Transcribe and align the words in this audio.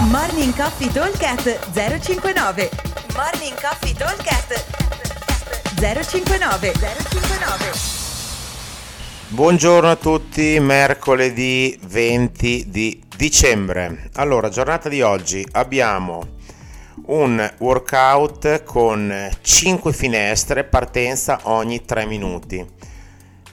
Morning 0.00 0.54
Coffee 0.54 0.92
Talkcast 0.92 1.72
059 1.72 2.70
Morning 3.16 3.60
Coffee 3.60 3.92
Talkcast 3.92 4.64
059 5.74 6.72
059 6.72 7.72
Buongiorno 9.26 9.90
a 9.90 9.96
tutti, 9.96 10.60
mercoledì 10.60 11.76
20 11.84 12.66
di 12.68 13.02
dicembre. 13.16 14.08
Allora, 14.14 14.48
giornata 14.50 14.88
di 14.88 15.02
oggi 15.02 15.44
abbiamo 15.50 16.36
un 17.06 17.54
workout 17.58 18.62
con 18.62 19.28
5 19.40 19.92
finestre, 19.92 20.62
partenza 20.62 21.40
ogni 21.42 21.84
3 21.84 22.06
minuti. 22.06 22.64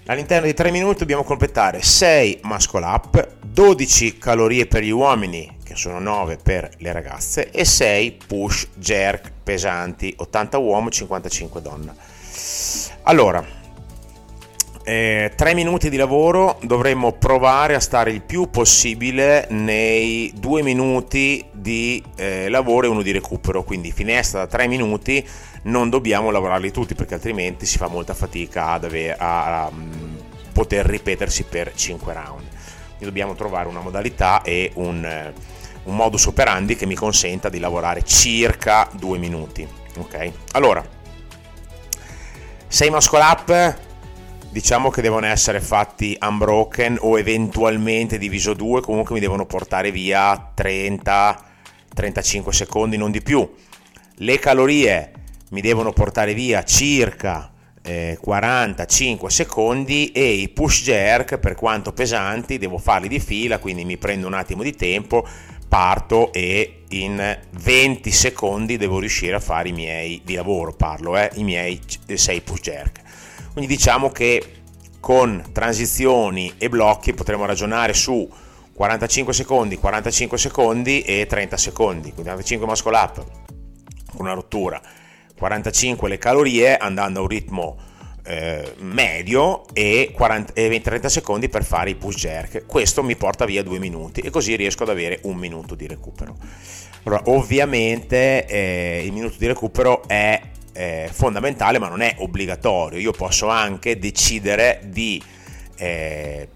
All'interno 0.06 0.46
di 0.46 0.54
3 0.54 0.70
minuti 0.70 1.00
dobbiamo 1.00 1.24
completare 1.24 1.82
6 1.82 2.42
muscle 2.44 2.86
up, 2.86 3.38
12 3.42 4.20
calorie 4.20 4.68
per 4.68 4.84
gli 4.84 4.92
uomini, 4.92 5.55
che 5.66 5.76
sono 5.76 6.00
9 6.00 6.38
per 6.38 6.70
le 6.78 6.92
ragazze, 6.92 7.50
e 7.50 7.66
6 7.66 8.20
push 8.28 8.68
jerk 8.76 9.32
pesanti, 9.44 10.14
80 10.16 10.58
uomo, 10.60 10.90
55 10.90 11.62
donna. 11.62 11.96
Allora, 13.04 13.44
eh, 14.84 15.34
3 15.36 15.54
minuti 15.56 15.90
di 15.90 15.98
lavoro 15.98 16.60
dovremmo 16.62 17.14
provare 17.14 17.74
a 17.74 17.80
stare 17.80 18.12
il 18.12 18.22
più 18.22 18.52
possibile 18.52 19.48
nei 19.50 20.32
2 20.36 20.62
minuti 20.62 21.44
di 21.52 22.04
eh, 22.16 22.48
lavoro 22.50 22.86
e 22.86 22.90
uno 22.90 23.02
di 23.02 23.12
recupero, 23.12 23.64
quindi 23.64 23.92
finestra 23.92 24.42
da 24.42 24.48
3 24.48 24.68
minuti 24.68 25.28
non 25.64 25.90
dobbiamo 25.90 26.30
lavorarli 26.30 26.70
tutti 26.70 26.94
perché 26.94 27.16
altrimenti 27.16 27.66
si 27.66 27.80
fa 27.80 27.88
molta 27.88 28.14
fatica 28.14 28.68
ad 28.68 28.84
aver, 28.84 29.16
a, 29.18 29.46
a, 29.46 29.66
a 29.66 29.72
poter 30.54 30.86
ripetersi 30.86 31.46
per 31.46 31.74
5 31.74 32.14
round. 32.14 32.44
Quindi 32.90 33.06
dobbiamo 33.06 33.34
trovare 33.34 33.68
una 33.68 33.82
modalità 33.82 34.44
e 34.44 34.72
un, 34.76 35.34
un 35.86 35.96
modus 35.96 36.26
operandi 36.26 36.76
che 36.76 36.86
mi 36.86 36.96
consenta 36.96 37.50
di 37.50 37.60
lavorare 37.60 38.04
circa 38.04 38.90
2 38.94 39.18
minuti. 39.18 39.68
Ok? 39.98 40.32
Allora, 40.52 40.86
6 42.68 42.90
muscle 42.90 43.20
up 43.20 43.78
diciamo 44.56 44.90
che 44.90 45.02
devono 45.02 45.26
essere 45.26 45.60
fatti 45.60 46.18
unbroken 46.20 47.00
o 47.02 47.20
eventualmente 47.20 48.18
diviso 48.18 48.54
2 48.54 48.80
comunque 48.80 49.14
mi 49.14 49.20
devono 49.20 49.46
portare 49.46 49.92
via 49.92 50.52
30 50.54 51.44
35 51.94 52.54
secondi 52.54 52.96
non 52.96 53.12
di 53.12 53.22
più 53.22 53.50
le 54.16 54.40
calorie 54.40 55.12
mi 55.50 55.60
devono 55.60 55.92
portare 55.92 56.34
via 56.34 56.64
circa 56.64 57.52
eh, 57.82 58.18
45 58.20 59.30
secondi 59.30 60.12
e 60.12 60.24
i 60.24 60.48
push 60.48 60.84
jerk 60.84 61.38
per 61.38 61.56
quanto 61.56 61.92
pesanti 61.92 62.58
devo 62.58 62.78
farli 62.78 63.10
di 63.10 63.20
fila 63.20 63.60
quindi 63.60 63.84
mi 63.84 63.98
prendo 63.98 64.26
un 64.26 64.34
attimo 64.34 64.64
di 64.64 64.74
tempo 64.74 65.28
parto 65.76 66.32
e 66.32 66.84
in 66.92 67.38
20 67.52 68.10
secondi 68.10 68.78
devo 68.78 69.00
riuscire 69.00 69.36
a 69.36 69.42
fare 69.42 69.68
i 69.68 69.74
miei 69.74 70.22
di 70.24 70.34
lavoro 70.34 70.72
parlo 70.72 71.18
eh, 71.18 71.30
i 71.34 71.44
miei 71.44 71.82
6 72.08 72.42
push 72.44 72.62
jerk 72.62 73.02
quindi 73.52 73.76
diciamo 73.76 74.10
che 74.10 74.62
con 75.02 75.44
transizioni 75.52 76.54
e 76.58 76.70
blocchi 76.70 77.14
potremo 77.14 77.44
ragionare 77.44 77.94
su 77.94 78.26
45 78.74 79.34
secondi, 79.34 79.78
45 79.78 80.38
secondi 80.38 81.02
e 81.02 81.26
30 81.28 81.58
secondi, 81.58 82.14
quindi 82.14 82.24
45 82.24 82.68
muscle 82.68 82.98
up 82.98 83.26
con 84.16 84.26
una 84.26 84.34
rottura, 84.34 84.82
45 85.38 86.08
le 86.08 86.18
calorie 86.18 86.78
andando 86.78 87.20
a 87.20 87.22
un 87.24 87.28
ritmo 87.28 87.78
eh, 88.26 88.74
medio 88.80 89.64
e, 89.74 90.12
40, 90.14 90.54
e 90.54 90.82
30 90.82 91.10
secondi 91.10 91.48
per 91.48 91.64
fare 91.64 91.92
i 91.92 91.96
push 91.96 92.16
jerk. 92.16 92.66
Questo 92.66 93.04
mi 93.04 93.16
porta 93.16 93.46
via 93.46 93.64
due 93.64 93.80
minuti 93.80 94.22
e 94.22 94.30
così 94.30 94.56
riesco 94.56 94.84
ad 94.84 94.90
avere 94.90 95.20
un 95.24 95.38
minuto 95.38 95.76
di 95.76 95.88
recupero. 95.88 96.36
Allora, 97.04 97.22
ovviamente 97.26 98.46
eh, 98.48 99.04
il 99.06 99.14
minuto 99.14 99.36
di 99.38 99.46
recupero 99.46 100.08
è 100.08 100.42
eh, 100.74 101.08
fondamentale 101.12 101.78
ma 101.78 101.88
non 101.88 102.02
è 102.02 102.16
obbligatorio, 102.18 103.00
io 103.00 103.12
posso 103.12 103.48
anche 103.48 104.00
decidere 104.00 104.82
di 104.86 105.22
eh, 105.78 106.48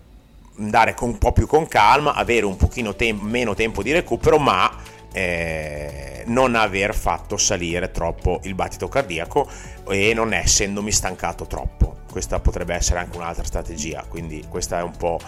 andare 0.57 0.93
con, 0.93 1.09
un 1.09 1.17
po' 1.17 1.31
più 1.31 1.45
con 1.45 1.67
calma, 1.67 2.13
avere 2.13 2.45
un 2.45 2.57
pochino 2.57 2.95
tem- 2.95 3.21
meno 3.21 3.53
tempo 3.53 3.83
di 3.83 3.91
recupero 3.91 4.39
ma 4.39 4.75
eh, 5.11 6.23
non 6.27 6.55
aver 6.55 6.93
fatto 6.95 7.37
salire 7.37 7.91
troppo 7.91 8.39
il 8.43 8.53
battito 8.53 8.87
cardiaco 8.87 9.47
e 9.89 10.13
non 10.13 10.33
essendomi 10.33 10.91
stancato 10.91 11.45
troppo. 11.45 11.97
Questa 12.11 12.39
potrebbe 12.39 12.73
essere 12.73 12.99
anche 12.99 13.17
un'altra 13.17 13.43
strategia, 13.43 14.05
quindi 14.07 14.45
questa 14.49 14.79
è 14.79 14.81
un 14.81 14.95
po' 14.95 15.19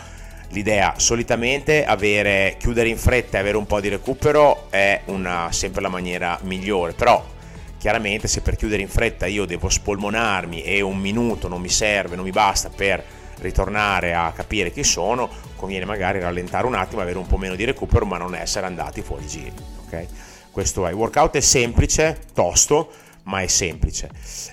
l'idea. 0.49 0.95
Solitamente 0.97 1.85
avere, 1.85 2.55
chiudere 2.59 2.89
in 2.89 2.97
fretta 2.97 3.37
e 3.37 3.39
avere 3.41 3.57
un 3.57 3.65
po' 3.65 3.79
di 3.79 3.89
recupero 3.89 4.67
è 4.69 5.01
una, 5.05 5.49
sempre 5.51 5.81
la 5.81 5.89
maniera 5.89 6.37
migliore, 6.41 6.93
però 6.93 7.23
Chiaramente 7.81 8.27
se 8.27 8.41
per 8.41 8.57
chiudere 8.57 8.83
in 8.83 8.89
fretta 8.89 9.25
io 9.25 9.45
devo 9.45 9.67
spolmonarmi 9.67 10.61
e 10.61 10.81
un 10.81 10.99
minuto 10.99 11.47
non 11.47 11.59
mi 11.61 11.69
serve, 11.69 12.15
non 12.15 12.25
mi 12.25 12.29
basta 12.29 12.69
per 12.69 13.03
ritornare 13.41 14.13
a 14.13 14.31
capire 14.31 14.71
chi 14.71 14.83
sono, 14.83 15.29
conviene 15.55 15.85
magari 15.85 16.19
rallentare 16.19 16.65
un 16.65 16.75
attimo, 16.75 17.01
avere 17.01 17.17
un 17.17 17.27
po' 17.27 17.37
meno 17.37 17.55
di 17.55 17.65
recupero, 17.65 18.05
ma 18.05 18.17
non 18.17 18.35
essere 18.35 18.65
andati 18.65 19.01
fuori 19.01 19.27
giri. 19.27 19.53
Okay? 19.85 20.07
Questo 20.51 20.85
è. 20.85 20.89
Il 20.89 20.95
workout 20.95 21.35
è 21.35 21.39
semplice, 21.39 22.19
tosto, 22.33 22.91
ma 23.23 23.41
è 23.41 23.47
semplice. 23.47 24.09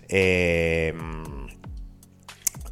E, 0.06 0.92
ehm, 0.94 1.46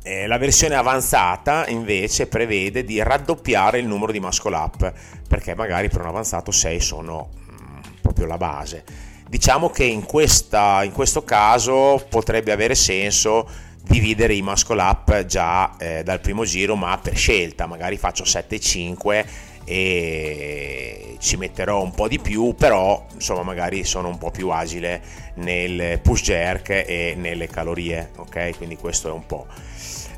e 0.03 0.27
la 0.29 0.39
versione 0.39 0.77
avanzata 0.77 1.67
invece 1.67 2.29
prevede 2.29 2.85
di 2.85 3.03
raddoppiare 3.03 3.79
il 3.79 3.87
numero 3.87 4.13
di 4.13 4.21
muscle 4.21 4.55
up, 4.55 4.93
perché 5.29 5.55
magari 5.55 5.89
per 5.89 6.01
un 6.01 6.07
avanzato 6.07 6.53
6 6.53 6.81
sono 6.81 7.31
mm, 7.51 7.79
proprio 8.03 8.27
la 8.27 8.37
base 8.37 8.85
Diciamo 9.29 9.71
che 9.71 9.83
in, 9.83 10.05
questa, 10.05 10.85
in 10.85 10.93
questo 10.93 11.25
caso 11.25 12.05
potrebbe 12.09 12.53
avere 12.53 12.77
senso 12.77 13.49
dividere 13.87 14.35
i 14.35 14.43
muscle 14.43 14.81
up 14.81 15.25
già 15.25 15.77
eh, 15.79 16.03
dal 16.03 16.21
primo 16.21 16.45
giro, 16.45 16.77
ma 16.77 16.99
per 16.99 17.17
scelta, 17.17 17.67
magari 17.67 17.97
faccio 17.97 18.25
7-5 18.25 19.25
e 19.65 21.17
ci 21.19 21.37
metterò 21.37 21.83
un 21.83 21.93
po' 21.93 22.09
di 22.09 22.19
più, 22.19 22.55
però 22.57 23.05
insomma 23.15 23.43
magari 23.43 23.85
sono 23.85 24.09
un 24.09 24.19
po' 24.19 24.31
più 24.31 24.51
agile 24.51 25.03
nel 25.35 25.99
push 26.01 26.23
jerk 26.23 26.71
e 26.71 27.15
nelle 27.17 27.49
calorie, 27.49 28.11
ok? 28.17 28.57
Quindi 28.57 28.77
questo 28.77 29.09
è 29.09 29.13
un 29.13 29.27
po'. 29.27 29.47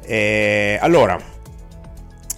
Eh, 0.03 0.79
allora, 0.81 1.19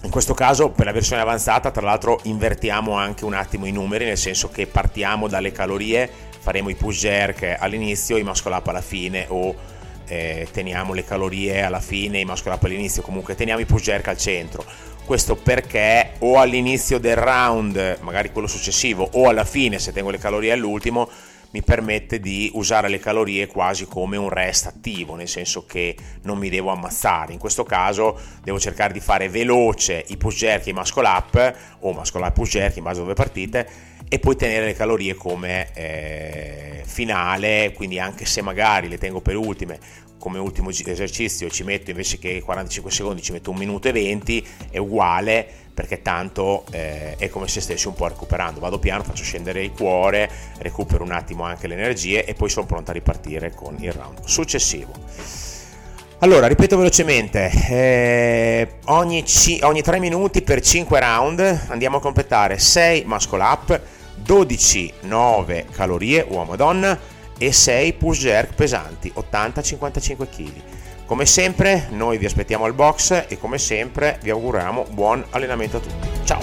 in 0.03 0.09
questo 0.09 0.33
caso 0.33 0.69
per 0.69 0.85
la 0.85 0.91
versione 0.91 1.21
avanzata, 1.21 1.71
tra 1.71 1.81
l'altro 1.81 2.19
invertiamo 2.23 2.93
anche 2.93 3.23
un 3.25 3.33
attimo 3.33 3.65
i 3.65 3.71
numeri, 3.71 4.05
nel 4.05 4.17
senso 4.17 4.49
che 4.49 4.67
partiamo 4.67 5.27
dalle 5.27 5.51
calorie 5.51 6.09
faremo 6.39 6.69
i 6.69 6.75
push 6.75 6.99
jerk 6.99 7.57
all'inizio, 7.59 8.17
i 8.17 8.23
muscle 8.23 8.53
up 8.53 8.67
alla 8.67 8.81
fine 8.81 9.25
o 9.29 9.55
eh, 10.11 10.47
teniamo 10.51 10.93
le 10.93 11.05
calorie 11.05 11.61
alla 11.61 11.79
fine, 11.79 12.19
i 12.19 12.25
muscle 12.25 12.51
up 12.51 12.61
all'inizio, 12.65 13.01
comunque 13.01 13.33
teniamo 13.33 13.61
i 13.61 13.65
push 13.65 13.83
jerk 13.83 14.09
al 14.09 14.17
centro. 14.17 14.65
Questo 15.05 15.35
perché 15.35 16.11
o 16.19 16.37
all'inizio 16.37 16.99
del 16.99 17.15
round, 17.15 17.99
magari 18.01 18.29
quello 18.31 18.47
successivo, 18.47 19.07
o 19.13 19.29
alla 19.29 19.45
fine 19.45 19.79
se 19.79 19.93
tengo 19.93 20.09
le 20.09 20.17
calorie 20.17 20.51
all'ultimo, 20.51 21.09
mi 21.51 21.61
permette 21.61 22.19
di 22.19 22.49
usare 22.53 22.87
le 22.89 22.99
calorie 22.99 23.47
quasi 23.47 23.85
come 23.85 24.17
un 24.17 24.29
rest 24.29 24.67
attivo, 24.67 25.15
nel 25.15 25.27
senso 25.27 25.65
che 25.65 25.95
non 26.23 26.37
mi 26.37 26.49
devo 26.49 26.71
ammazzare. 26.71 27.33
In 27.33 27.39
questo 27.39 27.63
caso 27.63 28.19
devo 28.43 28.59
cercare 28.59 28.93
di 28.93 28.99
fare 28.99 29.29
veloce 29.29 30.03
i 30.07 30.17
push 30.17 30.37
jerk 30.37 30.67
e 30.67 30.69
i 30.71 30.73
muscle 30.73 31.07
up, 31.07 31.55
o 31.79 31.93
muscle 31.93 32.23
up 32.23 32.33
push 32.33 32.51
jerk 32.51 32.77
in 32.77 32.83
base 32.83 32.99
a 32.99 33.03
dove 33.03 33.13
partite, 33.13 33.89
e 34.07 34.19
poi 34.19 34.35
tenere 34.35 34.65
le 34.65 34.73
calorie 34.73 35.13
come 35.13 35.71
eh, 35.73 36.83
finale, 36.85 37.71
quindi 37.73 37.99
anche 37.99 38.25
se 38.25 38.41
magari 38.41 38.87
le 38.87 38.97
tengo 38.97 39.21
per 39.21 39.35
ultime, 39.35 39.79
come 40.21 40.37
ultimo 40.37 40.69
esercizio 40.69 41.49
ci 41.49 41.63
metto 41.63 41.89
invece 41.89 42.19
che 42.19 42.41
45 42.41 42.91
secondi 42.91 43.21
ci 43.23 43.31
metto 43.31 43.49
un 43.49 43.57
minuto 43.57 43.87
e 43.87 43.91
20 43.91 44.47
è 44.69 44.77
uguale 44.77 45.70
perché 45.73 46.01
tanto 46.01 46.65
eh, 46.71 47.15
è 47.17 47.29
come 47.29 47.47
se 47.47 47.61
stessi 47.61 47.87
un 47.87 47.93
po' 47.93 48.07
recuperando 48.07 48.59
vado 48.59 48.79
piano 48.79 49.03
faccio 49.03 49.23
scendere 49.23 49.63
il 49.63 49.71
cuore 49.71 50.29
recupero 50.59 51.03
un 51.03 51.11
attimo 51.11 51.43
anche 51.43 51.67
le 51.67 51.75
energie 51.75 52.25
e 52.25 52.33
poi 52.33 52.49
sono 52.49 52.65
pronto 52.65 52.91
a 52.91 52.93
ripartire 52.93 53.53
con 53.53 53.75
il 53.79 53.91
round 53.91 54.25
successivo 54.25 54.91
allora, 56.23 56.45
ripeto 56.45 56.77
velocemente, 56.77 57.49
eh, 57.49 58.73
ogni, 58.85 59.23
c- 59.23 59.57
ogni 59.63 59.81
3 59.81 59.97
minuti 59.97 60.43
per 60.43 60.61
5 60.61 60.99
round 60.99 61.61
andiamo 61.69 61.97
a 61.97 61.99
completare 61.99 62.59
6 62.59 63.05
muscle 63.07 63.41
up, 63.41 63.81
12 64.17 64.93
9 65.01 65.65
calorie 65.71 66.23
uomo-donna 66.29 66.95
e 67.39 67.51
6 67.51 67.93
push 67.93 68.19
jerk 68.19 68.53
pesanti 68.53 69.11
80-55 69.15 70.27
kg. 70.29 70.61
Come 71.11 71.25
sempre 71.25 71.87
noi 71.89 72.17
vi 72.17 72.23
aspettiamo 72.23 72.63
al 72.63 72.73
box 72.73 73.25
e 73.27 73.37
come 73.37 73.57
sempre 73.57 74.17
vi 74.21 74.29
auguriamo 74.29 74.85
buon 74.91 75.21
allenamento 75.31 75.75
a 75.75 75.79
tutti. 75.81 76.07
Ciao! 76.23 76.39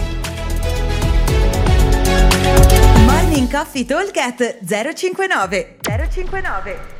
Morning 3.07 3.51
Coffee 3.51 3.87
Talk 3.87 4.59
059 4.63 5.77
059 5.81 6.98